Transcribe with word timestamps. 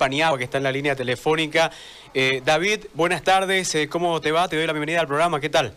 Paniagua, 0.00 0.38
que 0.38 0.44
está 0.44 0.56
en 0.56 0.64
la 0.64 0.72
línea 0.72 0.96
telefónica. 0.96 1.70
Eh, 2.14 2.40
David, 2.42 2.86
buenas 2.94 3.22
tardes, 3.22 3.74
eh, 3.74 3.86
¿cómo 3.86 4.18
te 4.22 4.32
va? 4.32 4.48
Te 4.48 4.56
doy 4.56 4.66
la 4.66 4.72
bienvenida 4.72 5.00
al 5.00 5.06
programa, 5.06 5.38
¿qué 5.40 5.50
tal? 5.50 5.74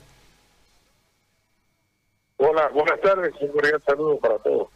Hola, 2.37 2.69
buenas 2.69 3.01
tardes, 3.01 3.33
un 3.41 3.49
cordial 3.49 3.83
saludo 3.85 4.17
para 4.17 4.37
todos. 4.39 4.69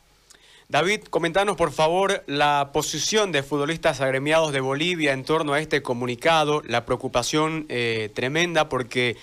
David, 0.68 1.04
comentanos 1.06 1.56
por 1.56 1.72
favor 1.72 2.24
la 2.28 2.72
posición 2.74 3.32
de 3.32 3.42
futbolistas 3.42 4.02
agremiados 4.02 4.52
de 4.52 4.60
Bolivia 4.60 5.14
en 5.14 5.24
torno 5.24 5.54
a 5.54 5.62
este 5.62 5.82
comunicado, 5.82 6.62
la 6.66 6.86
preocupación 6.86 7.66
eh, 7.70 8.12
tremenda 8.14 8.68
porque 8.68 9.16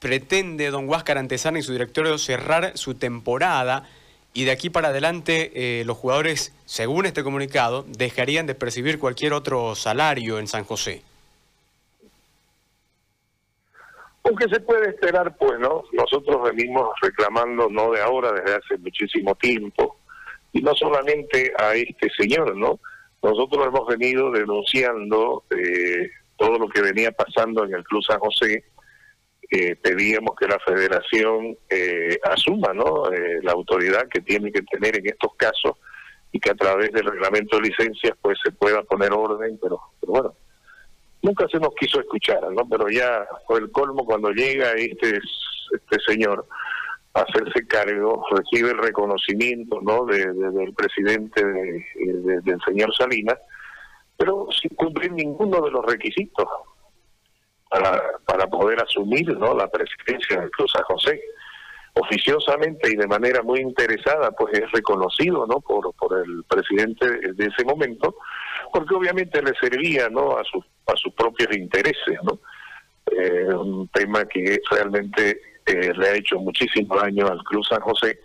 pretende 0.00 0.70
don 0.70 0.88
Huáscar 0.88 1.18
Antesana 1.18 1.60
y 1.60 1.62
su 1.62 1.70
directorio 1.70 2.18
cerrar 2.18 2.76
su 2.76 2.96
temporada 2.96 3.88
y 4.34 4.44
de 4.44 4.50
aquí 4.50 4.70
para 4.70 4.88
adelante 4.88 5.52
eh, 5.54 5.84
los 5.84 5.96
jugadores, 5.96 6.54
según 6.64 7.06
este 7.06 7.24
comunicado, 7.24 7.84
dejarían 7.88 8.46
de 8.46 8.54
percibir 8.54 8.98
cualquier 8.98 9.32
otro 9.32 9.74
salario 9.74 10.38
en 10.38 10.46
San 10.46 10.64
José. 10.64 11.02
¿Qué 14.38 14.48
se 14.48 14.60
puede 14.60 14.90
esperar? 14.90 15.36
Pues, 15.36 15.58
¿no? 15.58 15.84
Nosotros 15.92 16.42
venimos 16.54 16.88
reclamando, 17.00 17.68
no 17.70 17.90
de 17.92 18.00
ahora, 18.00 18.32
desde 18.32 18.56
hace 18.56 18.78
muchísimo 18.78 19.34
tiempo, 19.34 19.96
y 20.52 20.60
no 20.60 20.74
solamente 20.74 21.52
a 21.58 21.74
este 21.74 22.10
señor, 22.10 22.56
¿no? 22.56 22.78
Nosotros 23.22 23.66
hemos 23.66 23.86
venido 23.88 24.30
denunciando 24.30 25.44
eh, 25.50 26.10
todo 26.36 26.58
lo 26.58 26.68
que 26.68 26.82
venía 26.82 27.10
pasando 27.10 27.64
en 27.64 27.74
el 27.74 27.84
Club 27.84 28.02
San 28.04 28.20
José. 28.20 28.64
Eh, 29.50 29.76
pedíamos 29.76 30.36
que 30.36 30.46
la 30.46 30.58
federación 30.58 31.56
eh, 31.70 32.18
asuma 32.22 32.74
¿no? 32.74 33.10
Eh, 33.10 33.40
la 33.42 33.52
autoridad 33.52 34.06
que 34.08 34.20
tiene 34.20 34.52
que 34.52 34.60
tener 34.60 34.98
en 34.98 35.06
estos 35.06 35.34
casos 35.36 35.72
y 36.30 36.38
que 36.38 36.50
a 36.50 36.54
través 36.54 36.92
del 36.92 37.06
reglamento 37.06 37.56
de 37.56 37.68
licencias 37.68 38.14
pues 38.20 38.38
se 38.44 38.52
pueda 38.52 38.82
poner 38.82 39.10
orden, 39.10 39.58
pero, 39.62 39.80
pero 40.00 40.12
bueno, 40.12 40.34
nunca 41.22 41.48
se 41.48 41.58
nos 41.58 41.74
quiso 41.76 41.98
escuchar, 41.98 42.42
¿no? 42.52 42.68
Pero 42.68 42.90
ya 42.90 43.26
fue 43.46 43.60
el 43.60 43.72
colmo 43.72 44.04
cuando 44.04 44.30
llega 44.32 44.72
este, 44.72 45.18
este 45.72 45.96
señor 46.06 46.46
hacerse 47.14 47.66
cargo, 47.66 48.24
recibe 48.30 48.72
el 48.72 48.78
reconocimiento 48.78 49.80
¿no? 49.80 50.04
de, 50.04 50.32
del 50.32 50.74
presidente 50.74 51.44
del 51.44 52.60
señor 52.66 52.94
Salinas, 52.94 53.38
pero 54.16 54.46
sin 54.52 54.76
cumplir 54.76 55.12
ninguno 55.12 55.62
de 55.62 55.70
los 55.70 55.84
requisitos 55.86 56.46
para, 57.68 58.02
para 58.24 58.46
poder 58.46 58.82
asumir 58.82 59.36
¿no? 59.36 59.54
la 59.54 59.68
presidencia 59.68 60.40
del 60.40 60.50
Cruz 60.50 60.72
San 60.72 60.84
José. 60.84 61.20
Oficiosamente 61.94 62.92
y 62.92 62.96
de 62.96 63.08
manera 63.08 63.42
muy 63.42 63.58
interesada, 63.60 64.30
pues 64.30 64.56
es 64.56 64.70
reconocido 64.70 65.46
¿no? 65.46 65.60
por, 65.60 65.92
por 65.94 66.16
el 66.18 66.44
presidente 66.44 67.32
de 67.32 67.46
ese 67.46 67.64
momento, 67.64 68.14
porque 68.72 68.94
obviamente 68.94 69.42
le 69.42 69.52
servía 69.60 70.08
¿no? 70.08 70.36
a, 70.36 70.44
sus 70.44 70.64
a 70.86 70.96
sus 70.96 71.12
propios 71.14 71.56
intereses. 71.56 72.18
¿no? 72.22 72.38
Eh, 73.10 73.52
un 73.54 73.88
tema 73.88 74.24
que 74.26 74.60
realmente 74.70 75.40
le 75.66 76.08
ha 76.08 76.14
hecho 76.14 76.38
muchísimo 76.38 76.96
daño 76.96 77.26
al 77.26 77.42
Cruz 77.44 77.68
San 77.68 77.80
José, 77.80 78.18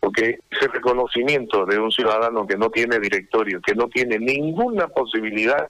porque 0.00 0.38
ese 0.50 0.68
reconocimiento 0.68 1.64
de 1.64 1.78
un 1.78 1.90
ciudadano 1.90 2.46
que 2.46 2.56
no 2.56 2.70
tiene 2.70 2.98
directorio, 2.98 3.60
que 3.62 3.74
no 3.74 3.88
tiene 3.88 4.18
ninguna 4.18 4.88
posibilidad 4.88 5.68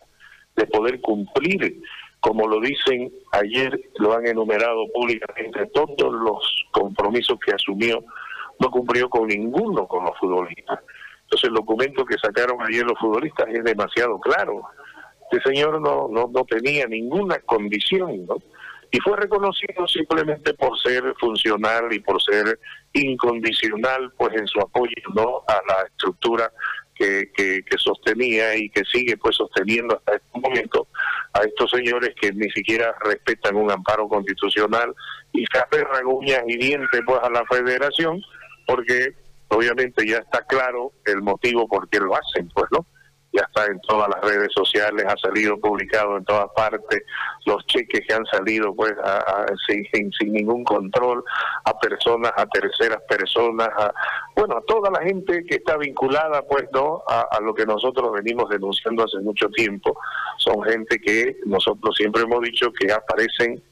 de 0.56 0.66
poder 0.66 1.00
cumplir, 1.00 1.80
como 2.22 2.46
lo 2.46 2.60
dicen 2.60 3.12
ayer, 3.32 3.78
lo 3.96 4.14
han 4.14 4.24
enumerado 4.24 4.86
públicamente, 4.94 5.66
todos 5.74 6.12
los 6.12 6.66
compromisos 6.70 7.36
que 7.44 7.52
asumió, 7.52 8.04
no 8.60 8.70
cumplió 8.70 9.10
con 9.10 9.26
ninguno 9.26 9.88
con 9.88 10.04
los 10.04 10.16
futbolistas. 10.18 10.78
Entonces 11.24 11.48
el 11.48 11.54
documento 11.54 12.04
que 12.04 12.16
sacaron 12.18 12.62
ayer 12.62 12.84
los 12.84 12.98
futbolistas 13.00 13.48
es 13.48 13.64
demasiado 13.64 14.20
claro. 14.20 14.62
Este 15.32 15.50
señor 15.50 15.80
no, 15.80 16.06
no, 16.08 16.30
no 16.32 16.44
tenía 16.44 16.86
ninguna 16.86 17.40
condición, 17.40 18.24
¿no? 18.24 18.36
y 18.92 19.00
fue 19.00 19.16
reconocido 19.16 19.88
simplemente 19.88 20.52
por 20.54 20.78
ser 20.78 21.02
funcional 21.18 21.92
y 21.92 21.98
por 21.98 22.22
ser 22.22 22.60
incondicional 22.92 24.12
pues 24.18 24.34
en 24.34 24.46
su 24.46 24.60
apoyo 24.60 24.92
no 25.14 25.42
a 25.48 25.54
la 25.66 25.86
estructura 25.88 26.52
que, 26.94 27.30
que, 27.34 27.78
sostenía 27.78 28.54
y 28.56 28.68
que 28.70 28.84
sigue 28.84 29.16
pues 29.16 29.36
sosteniendo 29.36 29.96
hasta 29.96 30.16
este 30.16 30.40
momento 30.40 30.86
a 31.32 31.40
estos 31.40 31.70
señores 31.70 32.10
que 32.20 32.32
ni 32.32 32.48
siquiera 32.50 32.94
respetan 33.02 33.56
un 33.56 33.70
amparo 33.70 34.08
constitucional 34.08 34.94
y 35.32 35.44
se 35.52 35.58
aferran 35.58 36.06
uñas 36.06 36.42
y 36.46 36.56
dientes 36.56 37.00
pues 37.04 37.20
a 37.22 37.30
la 37.30 37.44
federación 37.46 38.20
porque 38.66 39.14
obviamente 39.48 40.06
ya 40.06 40.18
está 40.18 40.44
claro 40.46 40.92
el 41.04 41.22
motivo 41.22 41.66
por 41.66 41.88
qué 41.88 41.98
lo 41.98 42.14
hacen 42.14 42.48
pues 42.54 42.66
no 42.70 42.86
ya 43.32 43.42
está 43.42 43.66
en 43.66 43.80
todas 43.80 44.08
las 44.10 44.20
redes 44.20 44.50
sociales, 44.54 45.06
ha 45.06 45.16
salido 45.16 45.58
publicado 45.58 46.18
en 46.18 46.24
todas 46.24 46.48
partes, 46.54 47.02
los 47.46 47.64
cheques 47.66 48.06
que 48.06 48.14
han 48.14 48.26
salido 48.26 48.74
pues 48.74 48.94
sin, 49.66 50.12
sin, 50.12 50.32
ningún 50.32 50.64
control 50.64 51.24
a 51.64 51.78
personas, 51.78 52.32
a 52.36 52.46
terceras 52.46 53.00
personas, 53.08 53.68
a, 53.68 53.92
bueno, 54.36 54.58
a 54.58 54.62
toda 54.62 54.90
la 54.90 55.02
gente 55.02 55.44
que 55.44 55.56
está 55.56 55.76
vinculada 55.78 56.42
pues 56.42 56.64
no 56.72 57.02
a, 57.08 57.22
a 57.30 57.40
lo 57.40 57.54
que 57.54 57.64
nosotros 57.64 58.12
venimos 58.12 58.50
denunciando 58.50 59.04
hace 59.04 59.18
mucho 59.20 59.48
tiempo. 59.50 59.98
Son 60.36 60.62
gente 60.64 60.98
que 60.98 61.38
nosotros 61.46 61.96
siempre 61.96 62.22
hemos 62.22 62.42
dicho 62.42 62.70
que 62.72 62.92
aparecen 62.92 63.62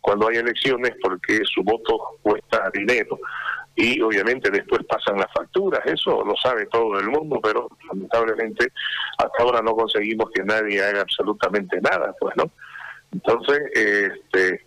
cuando 0.00 0.28
hay 0.28 0.36
elecciones 0.36 0.92
porque 1.02 1.40
su 1.44 1.62
voto 1.62 2.18
cuesta 2.22 2.70
dinero 2.72 3.18
y 3.74 4.00
obviamente 4.02 4.50
después 4.50 4.82
pasan 4.84 5.16
las 5.18 5.32
facturas, 5.32 5.80
eso 5.86 6.22
lo 6.24 6.34
sabe 6.36 6.66
todo 6.66 6.98
el 6.98 7.08
mundo, 7.08 7.40
pero 7.42 7.68
lamentablemente 7.88 8.68
hasta 9.18 9.42
ahora 9.42 9.62
no 9.62 9.74
conseguimos 9.74 10.30
que 10.30 10.44
nadie 10.44 10.82
haga 10.82 11.00
absolutamente 11.00 11.80
nada, 11.80 12.14
pues, 12.20 12.36
¿no? 12.36 12.44
Entonces, 13.12 13.60
este, 13.74 14.66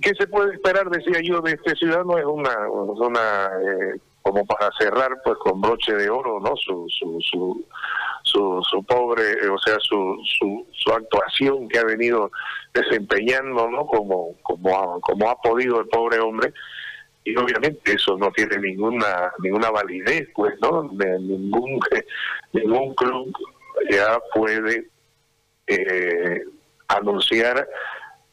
¿qué 0.00 0.14
se 0.18 0.26
puede 0.28 0.54
esperar, 0.54 0.88
decía 0.88 1.20
yo, 1.22 1.40
de 1.40 1.52
este 1.52 1.74
ciudadano? 1.74 2.18
Es 2.18 2.24
una, 2.24 2.68
una 2.68 3.50
eh, 3.60 4.00
como 4.22 4.44
para 4.46 4.70
cerrar, 4.78 5.20
pues, 5.24 5.36
con 5.38 5.60
broche 5.60 5.94
de 5.94 6.08
oro, 6.08 6.38
¿no? 6.40 6.54
Su, 6.56 6.86
su, 6.88 7.18
su, 7.20 7.64
su, 8.22 8.62
su 8.70 8.84
pobre, 8.84 9.48
o 9.48 9.58
sea, 9.58 9.76
su, 9.80 10.16
su, 10.38 10.66
su 10.72 10.92
actuación 10.92 11.68
que 11.68 11.78
ha 11.78 11.84
venido 11.84 12.30
desempeñando, 12.72 13.68
¿no? 13.68 13.86
Como, 13.86 14.36
como, 14.42 15.00
como 15.00 15.28
ha 15.28 15.40
podido 15.40 15.80
el 15.80 15.88
pobre 15.88 16.20
hombre 16.20 16.52
y 17.24 17.36
obviamente 17.36 17.92
eso 17.92 18.16
no 18.16 18.30
tiene 18.32 18.58
ninguna 18.58 19.32
ninguna 19.38 19.70
validez 19.70 20.28
pues 20.34 20.54
no 20.60 20.90
ningún 20.92 21.80
ningún 22.52 22.94
club 22.94 23.32
ya 23.90 24.18
puede 24.34 24.88
eh, 25.66 26.42
anunciar 26.88 27.68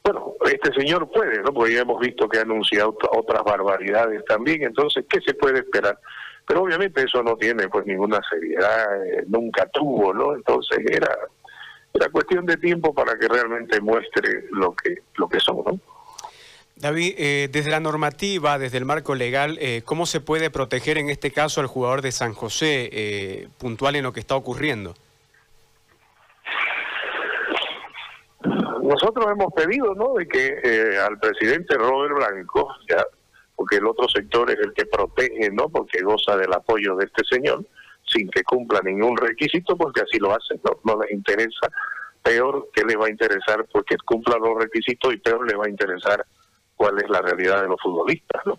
bueno 0.04 0.34
este 0.52 0.74
señor 0.74 1.10
puede 1.12 1.42
no 1.42 1.54
porque 1.54 1.76
ya 1.76 1.82
hemos 1.82 2.00
visto 2.00 2.28
que 2.28 2.40
ha 2.40 2.42
anunciado 2.42 2.98
otras 3.12 3.44
barbaridades 3.44 4.26
también 4.26 4.64
entonces 4.64 5.06
qué 5.08 5.22
se 5.22 5.34
puede 5.36 5.60
esperar 5.60 6.00
pero 6.48 6.64
obviamente 6.64 7.04
eso 7.04 7.22
no 7.22 7.36
tiene 7.36 7.70
pues 7.70 7.86
ninguna 7.86 8.20
seriedad 8.28 9.06
eh, 9.06 9.24
nunca 9.28 9.68
tuvo 9.68 10.14
no 10.14 10.36
entonces 10.36 10.80
era 10.90 11.16
era 11.94 12.10
cuestión 12.10 12.46
de 12.46 12.58
tiempo 12.58 12.94
para 12.94 13.18
que 13.18 13.28
realmente 13.28 13.80
muestre 13.82 14.46
lo 14.52 14.76
que 14.76 14.96
lo 15.16 15.30
que 15.30 15.40
son 15.40 15.64
no 15.64 15.80
David, 16.80 17.16
eh, 17.18 17.50
desde 17.52 17.72
la 17.72 17.82
normativa, 17.82 18.58
desde 18.58 18.78
el 18.78 18.86
marco 18.86 19.14
legal, 19.14 19.58
eh, 19.60 19.82
¿cómo 19.84 20.06
se 20.06 20.22
puede 20.22 20.50
proteger 20.50 20.98
en 20.98 21.10
este 21.10 21.30
caso 21.30 21.60
al 21.60 21.68
jugador 21.68 22.02
de 22.02 22.14
San 22.14 22.34
José 22.34 22.90
eh, 22.94 23.50
puntual 23.58 23.98
en 23.98 24.04
lo 24.04 24.14
que 24.14 24.22
está 24.22 24.38
ocurriendo? 24.38 24.94
Nosotros 28.82 29.26
hemos 29.30 29.54
pedido, 29.54 29.94
¿no?, 29.94 30.14
de 30.14 30.26
que 30.26 30.98
al 31.06 31.20
presidente 31.20 31.76
Robert 31.76 32.16
Blanco, 32.16 32.74
ya, 32.90 33.04
porque 33.58 33.76
el 33.76 33.86
otro 33.86 34.08
sector 34.08 34.50
es 34.50 34.58
el 34.58 34.74
que 34.74 34.86
protege, 34.86 35.52
¿no?, 35.52 35.68
porque 35.68 36.02
goza 36.02 36.38
del 36.38 36.54
apoyo 36.54 36.96
de 36.96 37.06
este 37.08 37.26
señor, 37.26 37.66
sin 38.08 38.30
que 38.30 38.42
cumpla 38.44 38.80
ningún 38.82 39.18
requisito, 39.18 39.76
porque 39.76 40.02
así 40.02 40.18
lo 40.18 40.32
hacen, 40.32 40.62
¿no? 40.64 40.80
No 40.86 41.02
les 41.02 41.12
interesa, 41.12 41.70
peor 42.24 42.70
que 42.74 42.86
le 42.86 42.96
va 42.96 43.08
a 43.08 43.10
interesar 43.10 43.68
porque 43.72 43.98
cumpla 44.06 44.38
los 44.38 44.58
requisitos 44.58 45.14
y 45.14 45.18
peor 45.18 45.46
le 45.48 45.58
va 45.58 45.66
a 45.66 45.70
interesar 45.70 46.26
cuál 46.80 46.98
es 46.98 47.10
la 47.10 47.22
realidad 47.22 47.62
de 47.62 47.68
los 47.68 47.82
futbolistas, 47.82 48.42
¿no? 48.46 48.58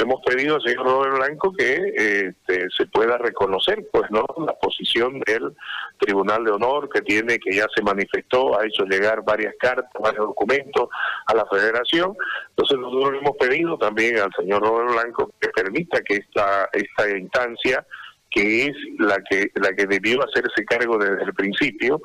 hemos 0.00 0.20
pedido 0.22 0.56
al 0.56 0.62
señor 0.62 0.86
Robert 0.86 1.16
Blanco 1.16 1.52
que 1.52 1.74
este, 1.96 2.68
se 2.76 2.86
pueda 2.86 3.18
reconocer, 3.18 3.86
pues, 3.92 4.10
¿no? 4.10 4.26
La 4.44 4.54
posición 4.54 5.20
del 5.20 5.54
Tribunal 5.98 6.44
de 6.44 6.50
Honor 6.52 6.88
que 6.88 7.02
tiene, 7.02 7.38
que 7.38 7.56
ya 7.56 7.66
se 7.74 7.82
manifestó, 7.82 8.58
ha 8.58 8.66
hecho 8.66 8.84
llegar 8.84 9.22
varias 9.24 9.54
cartas, 9.58 9.90
varios 10.00 10.26
documentos 10.26 10.88
a 11.26 11.34
la 11.34 11.46
Federación. 11.46 12.16
Entonces 12.50 12.78
nosotros 12.78 13.12
le 13.12 13.18
hemos 13.18 13.36
pedido 13.36 13.78
también 13.78 14.18
al 14.18 14.32
señor 14.36 14.62
Robert 14.62 14.92
Blanco 14.92 15.32
que 15.40 15.48
permita 15.48 16.00
que 16.02 16.16
esta 16.16 16.68
esta 16.72 17.16
instancia 17.16 17.86
que 18.30 18.66
es 18.66 18.76
la 18.98 19.18
que 19.28 19.50
la 19.54 19.72
que 19.74 19.86
debió 19.86 20.22
hacerse 20.24 20.64
cargo 20.64 20.98
desde 20.98 21.24
el 21.24 21.32
principio 21.32 22.00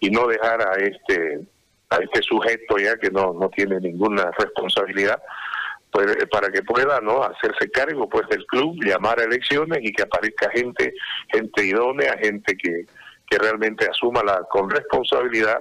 y 0.00 0.10
no 0.10 0.26
dejar 0.26 0.60
a 0.62 0.74
este 0.74 1.40
a 1.90 1.96
este 1.96 2.22
sujeto 2.22 2.78
ya 2.78 2.96
que 2.96 3.10
no, 3.10 3.32
no 3.32 3.48
tiene 3.50 3.80
ninguna 3.80 4.30
responsabilidad, 4.38 5.20
pues, 5.90 6.16
eh, 6.16 6.26
para 6.26 6.48
que 6.50 6.62
pueda 6.62 7.00
no 7.00 7.24
hacerse 7.24 7.70
cargo 7.70 8.08
pues 8.08 8.28
del 8.28 8.46
club, 8.46 8.76
llamar 8.84 9.20
a 9.20 9.24
elecciones 9.24 9.80
y 9.82 9.92
que 9.92 10.02
aparezca 10.02 10.50
gente, 10.50 10.94
gente 11.32 11.64
idónea, 11.64 12.16
gente 12.18 12.56
que, 12.56 12.86
que 13.28 13.38
realmente 13.38 13.86
asuma 13.88 14.22
la 14.22 14.42
con 14.50 14.70
responsabilidad 14.70 15.60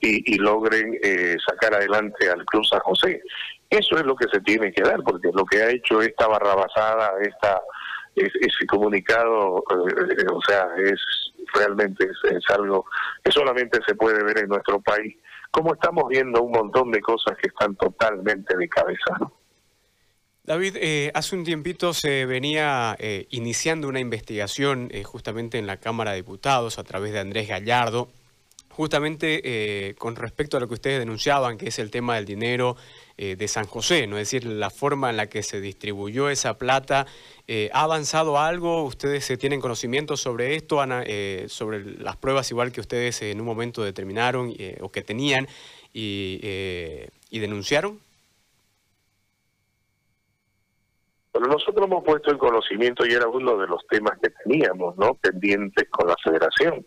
y, 0.00 0.38
logren 0.38 0.96
eh, 1.02 1.36
sacar 1.44 1.74
adelante 1.74 2.30
al 2.30 2.44
Club 2.46 2.64
San 2.64 2.78
José. 2.80 3.20
Eso 3.68 3.96
es 3.96 4.04
lo 4.04 4.14
que 4.14 4.28
se 4.32 4.40
tiene 4.40 4.72
que 4.72 4.82
dar, 4.82 5.02
porque 5.02 5.28
lo 5.34 5.44
que 5.44 5.60
ha 5.60 5.70
hecho 5.70 6.00
esta 6.00 6.28
barrabasada, 6.28 7.12
esta 7.20 7.60
ese 8.14 8.66
comunicado, 8.66 9.62
eh, 9.70 10.26
o 10.32 10.42
sea, 10.42 10.68
es 10.78 11.00
realmente 11.54 12.08
es, 12.30 12.50
algo 12.50 12.84
que 13.22 13.30
solamente 13.30 13.78
se 13.86 13.94
puede 13.94 14.22
ver 14.22 14.38
en 14.38 14.48
nuestro 14.48 14.80
país, 14.80 15.16
como 15.50 15.74
estamos 15.74 16.08
viendo 16.08 16.42
un 16.42 16.52
montón 16.52 16.90
de 16.90 17.00
cosas 17.00 17.36
que 17.40 17.48
están 17.48 17.74
totalmente 17.76 18.56
de 18.56 18.68
cabeza. 18.68 19.18
David, 20.48 20.76
eh, 20.80 21.10
hace 21.12 21.36
un 21.36 21.44
tiempito 21.44 21.92
se 21.92 22.24
venía 22.24 22.96
eh, 22.98 23.26
iniciando 23.28 23.86
una 23.86 24.00
investigación 24.00 24.88
eh, 24.92 25.04
justamente 25.04 25.58
en 25.58 25.66
la 25.66 25.76
Cámara 25.76 26.12
de 26.12 26.18
Diputados 26.18 26.78
a 26.78 26.84
través 26.84 27.12
de 27.12 27.20
Andrés 27.20 27.48
Gallardo, 27.48 28.08
justamente 28.78 29.96
con 29.98 30.14
respecto 30.14 30.56
a 30.56 30.60
lo 30.60 30.68
que 30.68 30.74
ustedes 30.74 31.00
denunciaban, 31.00 31.58
que 31.58 31.66
es 31.66 31.80
el 31.80 31.90
tema 31.90 32.14
del 32.14 32.24
dinero 32.24 32.76
de 33.16 33.48
San 33.48 33.66
José, 33.66 34.06
¿no? 34.06 34.16
es 34.16 34.30
decir, 34.30 34.46
la 34.46 34.70
forma 34.70 35.10
en 35.10 35.16
la 35.16 35.26
que 35.26 35.42
se 35.42 35.60
distribuyó 35.60 36.30
esa 36.30 36.58
plata. 36.58 37.04
¿Ha 37.72 37.82
avanzado 37.82 38.38
algo? 38.38 38.84
¿Ustedes 38.84 39.36
tienen 39.36 39.60
conocimiento 39.60 40.16
sobre 40.16 40.54
esto, 40.54 40.80
sobre 41.48 41.84
las 41.98 42.16
pruebas 42.18 42.48
igual 42.52 42.70
que 42.70 42.80
ustedes 42.80 43.20
en 43.22 43.40
un 43.40 43.46
momento 43.46 43.82
determinaron 43.82 44.54
o 44.80 44.92
que 44.92 45.02
tenían 45.02 45.48
y, 45.92 46.38
y 47.30 47.38
denunciaron? 47.40 47.98
Bueno, 51.38 51.52
nosotros 51.54 51.86
hemos 51.86 52.04
puesto 52.04 52.30
en 52.30 52.38
conocimiento 52.38 53.06
y 53.06 53.12
era 53.12 53.28
uno 53.28 53.56
de 53.58 53.66
los 53.66 53.86
temas 53.86 54.18
que 54.20 54.30
teníamos, 54.44 54.96
¿no? 54.96 55.14
Pendientes 55.14 55.88
con 55.88 56.08
la 56.08 56.16
federación. 56.22 56.84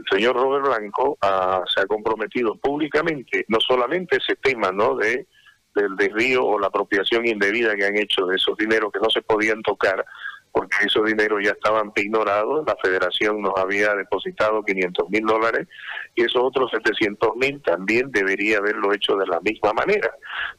El 0.00 0.18
señor 0.18 0.36
Robert 0.36 0.66
Blanco 0.66 1.18
ah, 1.22 1.62
se 1.72 1.80
ha 1.80 1.86
comprometido 1.86 2.56
públicamente, 2.56 3.44
no 3.48 3.60
solamente 3.60 4.16
ese 4.16 4.36
tema, 4.36 4.72
¿no? 4.72 4.96
De 4.96 5.26
del 5.74 5.96
desvío 5.96 6.44
o 6.44 6.58
la 6.58 6.68
apropiación 6.68 7.26
indebida 7.26 7.76
que 7.76 7.86
han 7.86 7.96
hecho 7.96 8.26
de 8.26 8.36
esos 8.36 8.56
dineros 8.56 8.92
que 8.92 9.00
no 9.00 9.10
se 9.10 9.22
podían 9.22 9.62
tocar, 9.62 10.04
porque 10.52 10.76
esos 10.84 11.04
dineros 11.04 11.40
ya 11.44 11.52
estaban 11.52 11.92
ignorados, 11.94 12.64
la 12.66 12.76
federación 12.82 13.40
nos 13.40 13.52
había 13.56 13.94
depositado 13.94 14.64
500 14.64 15.08
mil 15.10 15.24
dólares 15.24 15.68
y 16.14 16.24
esos 16.24 16.42
otros 16.42 16.70
700 16.72 17.36
mil 17.36 17.62
también 17.62 18.10
debería 18.10 18.58
haberlo 18.58 18.92
hecho 18.92 19.14
de 19.16 19.26
la 19.26 19.40
misma 19.40 19.72
manera. 19.72 20.10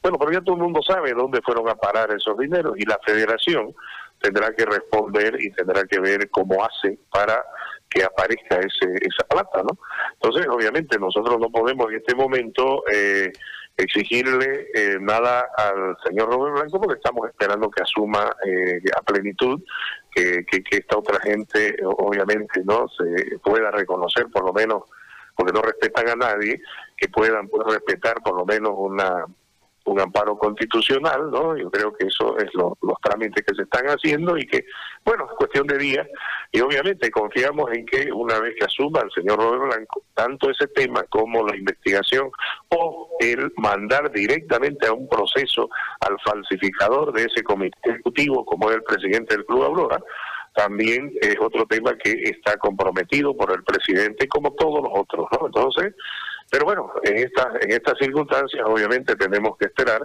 Bueno, 0.02 0.18
pero 0.18 0.32
ya 0.32 0.42
todo 0.42 0.56
el 0.56 0.62
mundo 0.62 0.82
sabe 0.82 1.12
dónde 1.12 1.42
fueron 1.42 1.68
a 1.68 1.76
parar 1.76 2.10
esos 2.12 2.38
dineros 2.38 2.76
y 2.78 2.86
la 2.86 3.00
federación 3.06 3.76
tendrá 4.22 4.54
que 4.56 4.66
responder 4.66 5.36
y 5.42 5.52
tendrá 5.52 5.84
que 5.84 6.00
ver 6.00 6.30
cómo 6.30 6.64
hace 6.64 6.98
para 7.12 7.44
que 7.94 8.04
aparezca 8.04 8.56
ese, 8.56 8.88
esa 9.02 9.28
plata, 9.28 9.62
¿no? 9.64 9.78
Entonces, 10.14 10.48
obviamente, 10.50 10.98
nosotros 10.98 11.38
no 11.40 11.50
podemos 11.50 11.90
en 11.90 11.98
este 11.98 12.16
momento... 12.16 12.84
Eh, 12.92 13.32
exigirle 13.78 14.68
eh, 14.74 14.98
nada 15.00 15.48
al 15.58 15.98
señor 16.06 16.30
Robert 16.30 16.56
Blanco 16.56 16.80
porque 16.80 16.98
estamos 16.98 17.28
esperando 17.30 17.70
que 17.70 17.82
asuma 17.82 18.36
eh, 18.46 18.82
a 18.96 19.02
plenitud 19.02 19.62
que, 20.14 20.46
que, 20.46 20.62
esta 20.72 20.98
otra 20.98 21.20
gente 21.22 21.78
obviamente 21.84 22.62
no 22.66 22.88
se 22.90 23.38
pueda 23.40 23.72
reconocer 23.72 24.28
por 24.28 24.46
lo 24.46 24.54
menos 24.54 24.84
porque 25.36 25.54
no 25.54 25.62
respetan 25.62 26.10
a 26.10 26.16
nadie 26.16 26.62
que 26.98 27.08
puedan 27.08 27.50
respetar 27.66 28.22
por 28.22 28.38
lo 28.38 28.46
menos 28.46 28.74
una 28.76 29.26
un 29.84 30.00
amparo 30.00 30.38
constitucional, 30.38 31.32
¿no? 31.32 31.58
Yo 31.58 31.72
creo 31.72 31.94
que 31.94 32.06
eso 32.06 32.38
es 32.38 32.54
los 32.54 32.78
trámites 33.02 33.44
que 33.44 33.56
se 33.56 33.64
están 33.64 33.88
haciendo 33.88 34.38
y 34.38 34.46
que, 34.46 34.66
bueno, 35.04 35.26
es 35.26 35.36
cuestión 35.36 35.66
de 35.66 35.78
días. 35.78 36.08
Y 36.54 36.60
obviamente 36.60 37.10
confiamos 37.12 37.72
en 37.72 37.86
que 37.86 38.12
una 38.12 38.38
vez 38.40 38.56
que 38.60 38.66
asuma 38.66 39.00
el 39.02 39.12
señor 39.12 39.40
Robert 39.40 39.74
Blanco, 39.74 40.04
tanto 40.14 40.50
ese 40.50 40.68
tema 40.68 41.04
como 41.04 41.48
la 41.48 41.56
investigación 41.56 42.30
o 42.70 43.10
el 43.22 43.54
mandar 43.56 44.12
directamente 44.12 44.88
a 44.88 44.94
un 44.94 45.08
proceso 45.08 45.70
al 46.02 46.20
falsificador 46.20 47.14
de 47.14 47.24
ese 47.24 47.42
comité 47.44 47.78
ejecutivo, 47.84 48.44
como 48.44 48.70
es 48.70 48.76
el 48.76 48.84
presidente 48.84 49.36
del 49.36 49.46
Club 49.46 49.64
Aurora, 49.64 50.00
también 50.54 51.14
es 51.22 51.38
otro 51.40 51.66
tema 51.66 51.98
que 51.98 52.12
está 52.24 52.58
comprometido 52.58 53.34
por 53.36 53.54
el 53.54 53.64
presidente 53.64 54.28
como 54.28 54.54
todos 54.54 54.84
los 54.84 54.92
otros, 54.94 55.28
¿no? 55.32 55.48
Entonces, 55.48 55.96
pero 56.50 56.66
bueno, 56.66 56.92
en 57.04 57.18
estas 57.18 57.48
en 57.62 57.98
circunstancias 57.98 58.62
obviamente 58.66 59.16
tenemos 59.16 59.58
que 59.58 59.68
esperar 59.68 60.02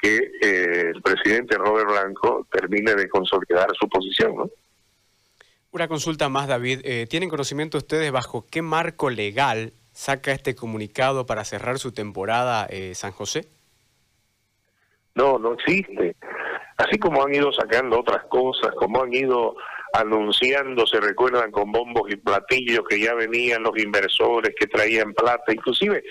que 0.00 0.16
eh, 0.42 0.90
el 0.92 1.00
presidente 1.02 1.56
Robert 1.56 1.88
Blanco 1.88 2.46
termine 2.50 2.96
de 2.96 3.08
consolidar 3.08 3.68
su 3.78 3.88
posición, 3.88 4.34
¿no? 4.34 4.50
Una 5.74 5.88
consulta 5.88 6.28
más, 6.28 6.46
David. 6.46 6.82
Eh, 6.84 7.08
¿Tienen 7.10 7.28
conocimiento 7.28 7.78
ustedes 7.78 8.12
bajo 8.12 8.46
qué 8.48 8.62
marco 8.62 9.10
legal 9.10 9.72
saca 9.90 10.30
este 10.30 10.54
comunicado 10.54 11.26
para 11.26 11.44
cerrar 11.44 11.80
su 11.80 11.90
temporada 11.90 12.68
eh, 12.70 12.94
San 12.94 13.10
José? 13.10 13.48
No, 15.16 15.36
no 15.36 15.54
existe. 15.54 16.14
Así 16.76 16.96
como 16.96 17.24
han 17.24 17.34
ido 17.34 17.52
sacando 17.52 17.98
otras 17.98 18.22
cosas, 18.26 18.70
como 18.76 19.02
han 19.02 19.12
ido 19.12 19.56
anunciando, 19.94 20.86
se 20.86 21.00
recuerdan 21.00 21.50
con 21.50 21.72
bombos 21.72 22.08
y 22.08 22.14
platillos 22.18 22.84
que 22.88 23.00
ya 23.00 23.14
venían 23.14 23.64
los 23.64 23.76
inversores 23.76 24.54
que 24.56 24.68
traían 24.68 25.12
plata, 25.12 25.52
inclusive 25.52 26.04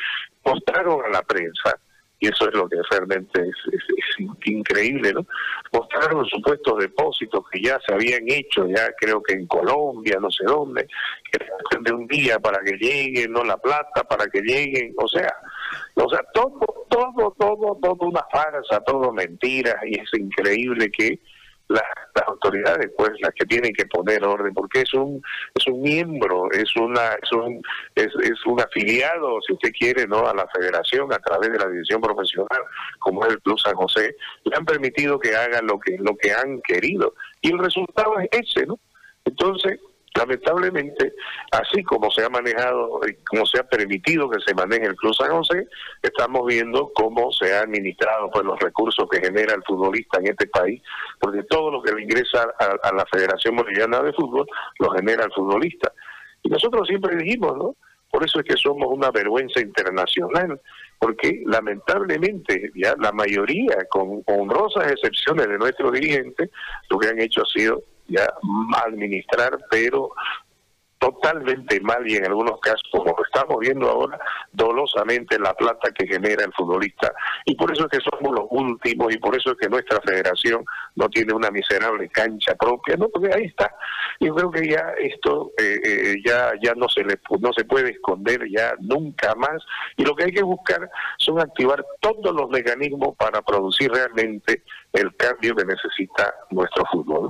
mostraron 0.43 1.05
a 1.05 1.09
la 1.09 1.21
prensa, 1.21 1.79
y 2.19 2.27
eso 2.27 2.49
es 2.49 2.53
lo 2.53 2.67
que 2.67 2.75
realmente 2.91 3.41
es, 3.41 3.55
increíble, 4.45 5.13
¿no? 5.13 5.25
Mostraron 5.71 6.25
supuestos 6.25 6.79
depósitos 6.79 7.43
que 7.49 7.61
ya 7.61 7.79
se 7.85 7.93
habían 7.93 8.23
hecho, 8.27 8.67
ya 8.67 8.91
creo 8.99 9.21
que 9.21 9.33
en 9.33 9.47
Colombia, 9.47 10.17
no 10.19 10.29
sé 10.29 10.45
dónde, 10.45 10.87
que 11.31 11.39
de 11.81 11.91
un 11.93 12.07
día 12.07 12.39
para 12.39 12.59
que 12.63 12.77
lleguen, 12.77 13.31
no 13.31 13.43
la 13.43 13.57
plata, 13.57 14.03
para 14.03 14.27
que 14.27 14.41
lleguen, 14.41 14.93
o 14.97 15.07
sea, 15.07 15.33
o 15.95 16.09
sea, 16.09 16.19
todo, 16.33 16.59
todo, 16.89 17.35
todo, 17.37 17.79
todo 17.81 18.07
una 18.07 18.25
farsa, 18.31 18.79
todo 18.81 19.11
mentira, 19.11 19.79
y 19.85 19.99
es 19.99 20.09
increíble 20.17 20.91
que 20.91 21.19
las, 21.73 21.83
autoridades 22.27 22.91
pues 22.95 23.11
las 23.21 23.33
que 23.33 23.45
tienen 23.45 23.73
que 23.73 23.85
poner 23.85 24.23
orden 24.23 24.53
porque 24.53 24.81
es 24.81 24.93
un 24.93 25.21
es 25.55 25.67
un 25.67 25.81
miembro 25.81 26.49
es 26.51 26.75
una 26.75 27.13
es 27.21 27.31
un 27.31 27.61
es, 27.95 28.07
es 28.23 28.45
un 28.45 28.61
afiliado 28.61 29.39
si 29.41 29.53
usted 29.53 29.71
quiere 29.77 30.07
no 30.07 30.27
a 30.27 30.33
la 30.33 30.47
federación 30.55 31.11
a 31.11 31.19
través 31.19 31.51
de 31.51 31.59
la 31.59 31.67
división 31.67 32.01
profesional 32.01 32.61
como 32.99 33.25
es 33.25 33.33
el 33.33 33.41
Club 33.41 33.59
San 33.59 33.75
José 33.75 34.15
le 34.43 34.55
han 34.55 34.65
permitido 34.65 35.19
que 35.19 35.35
hagan 35.35 35.65
lo 35.65 35.79
que 35.79 35.97
lo 35.97 36.15
que 36.15 36.31
han 36.31 36.61
querido. 36.61 37.13
Y 37.41 37.51
el 37.51 37.59
resultado 37.59 38.17
es 38.19 38.29
ese 38.31 38.65
no 38.65 38.79
entonces 39.25 39.79
Lamentablemente, 40.15 41.13
así 41.51 41.83
como 41.83 42.11
se 42.11 42.23
ha 42.23 42.29
manejado 42.29 43.01
como 43.27 43.45
se 43.47 43.59
ha 43.59 43.63
permitido 43.63 44.29
que 44.29 44.39
se 44.45 44.53
maneje 44.53 44.85
el 44.85 44.95
Club 44.95 45.15
San 45.15 45.31
José, 45.31 45.67
estamos 46.03 46.45
viendo 46.45 46.91
cómo 46.93 47.31
se 47.31 47.55
han 47.55 47.69
administrado 47.69 48.29
pues, 48.29 48.45
los 48.45 48.59
recursos 48.59 49.07
que 49.09 49.19
genera 49.19 49.55
el 49.55 49.63
futbolista 49.63 50.19
en 50.19 50.27
este 50.27 50.45
país, 50.47 50.81
porque 51.19 51.41
todo 51.43 51.71
lo 51.71 51.81
que 51.81 51.93
le 51.93 52.03
ingresa 52.03 52.47
a, 52.59 52.87
a 52.87 52.93
la 52.93 53.05
Federación 53.07 53.55
Boliviana 53.55 54.03
de 54.03 54.13
Fútbol 54.13 54.45
lo 54.79 54.91
genera 54.91 55.25
el 55.25 55.33
futbolista. 55.33 55.91
Y 56.43 56.49
nosotros 56.49 56.87
siempre 56.87 57.15
dijimos, 57.15 57.57
¿no? 57.57 57.75
Por 58.11 58.23
eso 58.23 58.39
es 58.39 58.45
que 58.45 58.55
somos 58.55 58.89
una 58.91 59.09
vergüenza 59.09 59.59
internacional, 59.59 60.61
porque 60.99 61.41
lamentablemente 61.47 62.71
ya 62.75 62.93
la 62.99 63.11
mayoría, 63.11 63.75
con 63.89 64.21
honrosas 64.27 64.91
excepciones 64.91 65.47
de 65.47 65.57
nuestros 65.57 65.91
dirigentes, 65.93 66.51
lo 66.91 66.99
que 66.99 67.07
han 67.07 67.19
hecho 67.19 67.41
ha 67.41 67.45
sido 67.45 67.81
ya 68.13 68.27
administrar, 68.85 69.57
pero 69.69 70.13
totalmente 71.03 71.81
mal 71.81 72.09
y 72.09 72.15
en 72.15 72.25
algunos 72.25 72.61
casos, 72.61 72.83
como 72.89 73.05
lo 73.05 73.25
estamos 73.25 73.59
viendo 73.59 73.89
ahora, 73.89 74.17
dolosamente 74.53 75.37
la 75.37 75.53
plata 75.53 75.91
que 75.91 76.07
genera 76.07 76.45
el 76.45 76.53
futbolista. 76.53 77.13
Y 77.43 77.55
por 77.55 77.73
eso 77.73 77.85
es 77.85 77.99
que 77.99 78.09
somos 78.09 78.33
los 78.33 78.47
últimos 78.49 79.13
y 79.13 79.17
por 79.17 79.35
eso 79.35 79.51
es 79.51 79.57
que 79.57 79.67
nuestra 79.67 79.99
federación 79.99 80.63
no 80.95 81.09
tiene 81.09 81.33
una 81.33 81.51
miserable 81.51 82.07
cancha 82.07 82.55
propia, 82.55 82.95
¿no? 82.95 83.09
Porque 83.09 83.33
ahí 83.35 83.45
está. 83.45 83.75
Yo 84.21 84.33
creo 84.33 84.49
que 84.49 84.65
ya 84.69 84.93
esto 84.97 85.51
eh, 85.59 85.79
eh, 85.83 86.15
ya 86.25 86.53
ya 86.61 86.73
no 86.75 86.87
se 86.87 87.03
le 87.03 87.19
no 87.41 87.51
se 87.51 87.65
puede 87.65 87.91
esconder 87.91 88.47
ya 88.49 88.73
nunca 88.79 89.35
más 89.35 89.61
y 89.97 90.05
lo 90.05 90.15
que 90.15 90.25
hay 90.25 90.31
que 90.31 90.43
buscar 90.43 90.89
son 91.17 91.41
activar 91.41 91.83
todos 91.99 92.33
los 92.33 92.49
mecanismos 92.49 93.15
para 93.17 93.41
producir 93.41 93.91
realmente 93.91 94.63
el 94.93 95.13
cambio 95.17 95.53
que 95.53 95.65
necesita 95.65 96.33
nuestro 96.51 96.85
fútbol. 96.91 97.29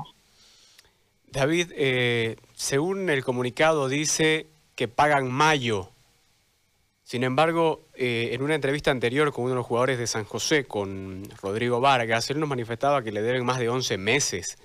David, 1.33 1.71
eh, 1.75 2.35
según 2.53 3.09
el 3.09 3.23
comunicado 3.23 3.89
dice 3.89 4.45
que 4.75 4.87
pagan 4.87 5.31
mayo. 5.31 5.89
Sin 7.01 7.23
embargo, 7.23 7.87
eh, 7.95 8.29
en 8.33 8.43
una 8.43 8.53
entrevista 8.53 8.91
anterior 8.91 9.33
con 9.33 9.45
uno 9.45 9.53
de 9.53 9.57
los 9.57 9.65
jugadores 9.65 9.97
de 9.97 10.05
San 10.05 10.25
José, 10.25 10.65
con 10.65 11.23
Rodrigo 11.41 11.81
Vargas, 11.81 12.29
él 12.29 12.39
nos 12.39 12.47
manifestaba 12.47 13.01
que 13.01 13.11
le 13.11 13.23
deben 13.23 13.45
más 13.45 13.57
de 13.57 13.67
11 13.67 13.97
meses. 13.97 14.59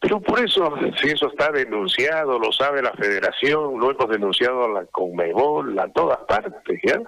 Pero 0.00 0.20
por 0.20 0.44
eso, 0.44 0.74
si 1.00 1.08
eso 1.08 1.28
está 1.28 1.50
denunciado, 1.50 2.38
lo 2.38 2.52
sabe 2.52 2.82
la 2.82 2.92
federación, 2.92 3.80
lo 3.80 3.90
hemos 3.90 4.10
denunciado 4.10 4.66
a 4.66 4.68
la 4.68 4.84
Conmebol, 4.84 5.78
a 5.78 5.88
todas 5.88 6.18
partes, 6.28 6.78
¿ya? 6.84 7.00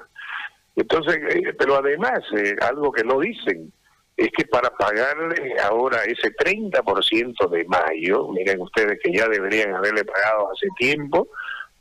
Entonces, 0.74 1.18
eh, 1.28 1.52
pero 1.58 1.76
además, 1.76 2.20
algo 2.62 2.90
que 2.90 3.04
no 3.04 3.20
dicen, 3.20 3.70
es 4.16 4.30
que 4.30 4.46
para 4.46 4.70
pagarle 4.70 5.56
ahora 5.62 6.04
ese 6.04 6.34
30% 6.34 7.50
de 7.50 7.64
mayo, 7.66 8.28
miren 8.28 8.60
ustedes 8.62 8.98
que 9.02 9.12
ya 9.12 9.28
deberían 9.28 9.74
haberle 9.74 10.04
pagado 10.04 10.50
hace 10.52 10.68
tiempo, 10.78 11.28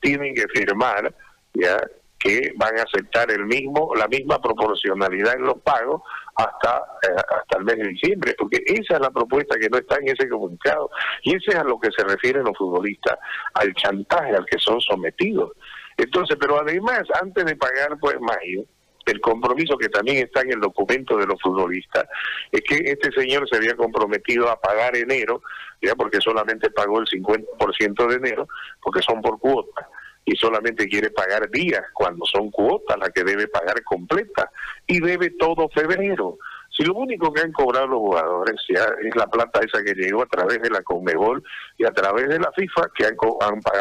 tienen 0.01 0.35
que 0.35 0.47
firmar 0.49 1.13
ya 1.53 1.77
que 2.19 2.53
van 2.57 2.77
a 2.79 2.83
aceptar 2.83 3.29
el 3.31 3.45
mismo 3.45 3.93
la 3.95 4.07
misma 4.07 4.41
proporcionalidad 4.41 5.35
en 5.35 5.43
los 5.43 5.61
pagos 5.61 6.01
hasta 6.35 6.77
eh, 7.03 7.15
hasta 7.15 7.57
el 7.57 7.63
mes 7.63 7.77
de 7.77 7.87
diciembre, 7.89 8.35
porque 8.37 8.61
esa 8.65 8.95
es 8.95 8.99
la 8.99 9.11
propuesta 9.11 9.57
que 9.59 9.69
no 9.69 9.77
está 9.77 9.97
en 9.97 10.09
ese 10.09 10.27
comunicado 10.27 10.89
y 11.23 11.35
ese 11.35 11.51
es 11.51 11.55
a 11.55 11.63
lo 11.63 11.79
que 11.79 11.89
se 11.95 12.03
refieren 12.03 12.43
los 12.43 12.57
futbolistas, 12.57 13.17
al 13.53 13.73
chantaje 13.75 14.35
al 14.35 14.45
que 14.45 14.57
son 14.59 14.81
sometidos. 14.81 15.51
Entonces, 15.97 16.35
pero 16.39 16.59
además, 16.59 17.03
antes 17.21 17.45
de 17.45 17.55
pagar 17.55 17.97
pues 17.99 18.19
mayo, 18.19 18.65
el 19.05 19.21
compromiso 19.21 19.77
que 19.77 19.89
también 19.89 20.17
está 20.17 20.41
en 20.41 20.53
el 20.53 20.59
documento 20.59 21.17
de 21.17 21.27
los 21.27 21.41
futbolistas 21.41 22.05
es 22.51 22.61
que 22.61 22.75
este 22.89 23.11
señor 23.11 23.47
se 23.49 23.57
había 23.57 23.75
comprometido 23.75 24.49
a 24.49 24.59
pagar 24.59 24.95
enero, 24.95 25.41
ya 25.81 25.95
porque 25.95 26.19
solamente 26.19 26.71
pagó 26.71 26.99
el 26.99 27.05
50% 27.05 28.07
de 28.07 28.15
enero, 28.15 28.47
porque 28.81 29.01
son 29.01 29.21
por 29.21 29.39
cuotas 29.39 29.85
y 30.25 30.35
solamente 30.35 30.87
quiere 30.87 31.11
pagar 31.11 31.49
días 31.51 31.83
cuando 31.93 32.25
son 32.25 32.49
cuotas 32.49 32.97
las 32.97 33.09
que 33.09 33.23
debe 33.23 33.47
pagar 33.47 33.83
completa 33.83 34.49
y 34.87 34.99
debe 34.99 35.29
todo 35.31 35.69
febrero. 35.69 36.39
Si 36.75 36.83
lo 36.83 36.93
único 36.93 37.31
que 37.31 37.41
han 37.41 37.53
cobrado 37.53 37.87
los 37.87 37.99
jugadores 37.99 38.55
es 38.69 39.15
la 39.15 39.27
plata 39.27 39.61
esa 39.61 39.81
que 39.81 39.93
llegó 39.93 40.23
a 40.23 40.27
través 40.27 40.61
de 40.61 40.69
la 40.69 40.81
Conmebol 40.81 41.41
y 41.77 41.85
a 41.85 41.91
través 41.91 42.27
de 42.27 42.37
la 42.37 42.51
FIFA, 42.51 42.89
que 42.93 43.05
han, 43.05 43.15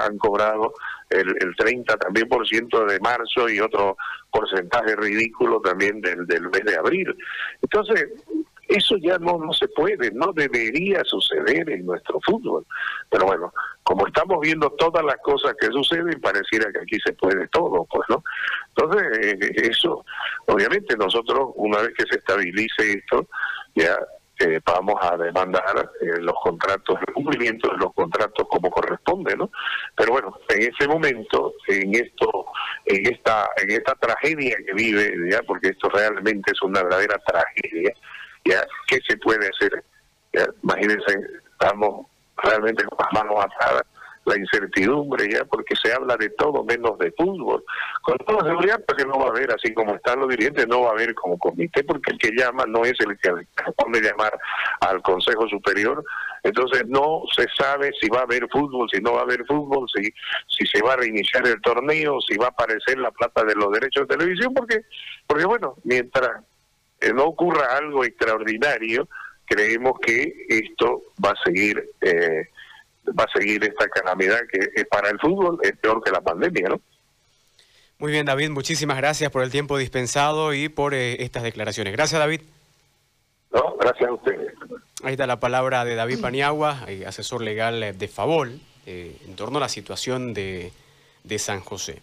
han, 0.01 0.17
cobrado 0.19 0.75
el, 1.11 1.29
el 1.41 1.57
30 1.57 1.97
también 1.97 2.29
por 2.29 2.47
ciento 2.47 2.85
de 2.87 3.01
marzo 3.01 3.49
y 3.49 3.59
otro 3.59 3.97
porcentaje 4.31 4.95
ridículo 4.95 5.61
también 5.61 6.01
del, 6.01 6.25
del 6.27 6.43
mes 6.51 6.65
de 6.65 6.77
abril. 6.77 7.17
Entonces, 7.63 8.11
eso 8.69 8.97
ya 8.99 9.19
no, 9.19 9.39
no 9.39 9.53
se 9.53 9.69
puede, 9.69 10.11
no 10.13 10.33
debería 10.33 11.03
suceder 11.05 11.69
en 11.71 11.87
nuestro 11.87 12.21
fútbol. 12.25 12.67
Pero 13.11 13.27
bueno, 13.27 13.53
como 13.83 14.07
estamos 14.07 14.41
viendo 14.41 14.71
todas 14.71 15.05
las 15.05 15.17
cosas 15.19 15.55
que 15.61 15.67
suceden, 15.67 16.21
pareciera 16.21 16.73
que 16.73 16.81
aquí 16.81 16.99
se 17.05 17.13
puede 17.13 17.47
todo, 17.49 17.87
pues, 17.91 18.09
¿no? 18.09 18.23
Entonces, 18.77 19.19
eh, 19.23 19.69
eso, 19.71 20.05
obviamente 20.47 20.97
nosotros, 20.97 21.51
una 21.57 21.79
vez 21.79 21.93
que 21.97 22.05
se 22.05 22.17
estabilice 22.17 22.93
esto, 22.93 23.29
ya 23.75 23.97
eh, 24.41 24.61
vamos 24.67 24.97
a 25.01 25.17
demandar 25.17 25.91
eh, 26.01 26.19
los 26.19 26.35
contratos, 26.43 26.99
el 27.07 27.15
cumplimiento 27.15 27.71
de 27.71 27.77
los 27.77 27.95
contratos 27.95 28.47
como 28.49 28.69
corresponde, 28.69 29.37
¿no? 29.37 29.51
Pero 29.95 30.13
bueno, 30.13 30.41
en 30.49 30.73
ese 30.73 30.89
momento, 30.89 31.55
en 31.69 31.95
esto, 31.95 32.47
en 32.85 33.07
esta, 33.13 33.49
en 33.63 33.71
esta 33.71 33.95
tragedia 33.95 34.57
que 34.67 34.73
vive, 34.73 35.15
ya, 35.31 35.41
porque 35.43 35.69
esto 35.69 35.89
realmente 35.89 36.51
es 36.51 36.61
una 36.63 36.83
verdadera 36.83 37.17
tragedia, 37.25 37.95
ya, 38.45 38.67
¿qué 38.87 38.99
se 39.07 39.17
puede 39.19 39.49
hacer? 39.49 39.85
imagínense, 40.63 41.17
estamos 41.53 42.07
realmente 42.37 42.85
con 42.85 42.99
las 42.99 43.13
manos 43.13 43.45
atadas, 43.45 43.85
la 44.25 44.39
incertidumbre 44.39 45.29
ya, 45.31 45.45
porque 45.45 45.75
se 45.77 45.93
habla 45.93 46.17
de 46.17 46.31
todo 46.31 46.65
menos 46.65 46.99
de 46.99 47.13
fútbol. 47.13 47.63
Con 48.03 48.17
toda 48.19 48.49
seguridad, 48.49 48.83
porque 48.87 49.05
no 49.05 49.19
va 49.19 49.27
a 49.27 49.29
haber, 49.29 49.53
así 49.53 49.73
como 49.75 49.95
están 49.95 50.21
los 50.21 50.31
dirigentes, 50.31 50.67
no 50.67 50.83
va 50.83 50.89
a 50.89 50.93
haber 50.93 51.15
como 51.15 51.39
comité, 51.39 51.85
porque 51.85 52.13
el 52.13 52.19
que 52.19 52.31
llama 52.33 52.65
no 52.67 52.85
es 52.85 52.95
el 53.01 53.19
que 53.19 53.31
responde 53.57 54.01
llamar 54.01 54.33
al 54.81 55.03
Consejo 55.03 55.47
Superior. 55.49 56.03
Entonces 56.43 56.85
no 56.87 57.23
se 57.35 57.47
sabe 57.57 57.91
si 58.01 58.09
va 58.09 58.21
a 58.21 58.23
haber 58.23 58.49
fútbol, 58.51 58.89
si 58.91 59.01
no 59.01 59.13
va 59.13 59.21
a 59.21 59.25
haber 59.25 59.45
fútbol, 59.47 59.87
si, 59.95 60.11
si 60.49 60.67
se 60.67 60.83
va 60.83 60.95
a 60.95 60.97
reiniciar 60.97 61.47
el 61.47 61.61
torneo, 61.61 62.21
si 62.21 62.37
va 62.37 62.47
a 62.47 62.51
aparecer 62.51 62.99
la 62.99 63.11
plata 63.11 63.45
de 63.45 63.55
los 63.55 63.73
derechos 63.73 64.09
de 64.09 64.17
televisión, 64.17 64.55
porque, 64.55 64.83
porque 65.27 65.45
bueno, 65.45 65.77
mientras 65.85 66.31
eh, 67.01 67.13
no 67.13 67.25
ocurra 67.25 67.77
algo 67.77 68.05
extraordinario, 68.05 69.09
creemos 69.45 69.99
que 70.01 70.47
esto 70.49 71.03
va 71.25 71.31
a 71.31 71.45
seguir 71.45 71.91
eh, 72.01 72.49
va 73.07 73.25
a 73.25 73.39
seguir 73.39 73.63
esta 73.65 73.87
calamidad 73.89 74.41
que 74.51 74.85
para 74.87 75.11
el 75.11 75.19
fútbol 75.19 75.59
es 75.63 75.77
peor 75.77 76.03
que 76.03 76.11
la 76.11 76.23
pandemia, 76.23 76.71
¿no? 76.71 76.81
Muy 77.99 78.13
bien, 78.13 78.25
David, 78.25 78.51
muchísimas 78.51 78.97
gracias 78.97 79.31
por 79.31 79.43
el 79.43 79.51
tiempo 79.51 79.77
dispensado 79.77 80.55
y 80.55 80.69
por 80.69 80.95
eh, 80.95 81.23
estas 81.23 81.43
declaraciones. 81.43 81.93
Gracias, 81.93 82.19
David. 82.19 82.41
No, 83.53 83.77
gracias 83.79 84.09
a 84.09 84.13
ustedes. 84.13 84.53
Ahí 85.03 85.13
está 85.13 85.27
la 85.27 85.39
palabra 85.39 85.85
de 85.85 85.95
David 85.95 86.21
Paniagua, 86.21 86.87
asesor 87.07 87.43
legal 87.43 87.97
de 87.97 88.09
Favol, 88.09 88.59
en 88.87 89.37
torno 89.37 89.59
a 89.59 89.61
la 89.61 89.69
situación 89.69 90.33
de, 90.33 90.73
de 91.25 91.39
San 91.39 91.61
José. 91.61 92.01